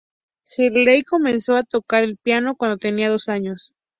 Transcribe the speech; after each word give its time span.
Shirley 0.43 1.03
comenzó 1.03 1.55
a 1.55 1.61
tocar 1.63 2.03
el 2.03 2.17
piano 2.17 2.55
cuando 2.55 2.77
tenía 2.77 3.11
dos 3.11 3.29
años. 3.29 3.75